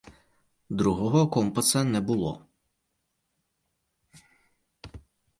[0.69, 2.45] Другого компаса не було.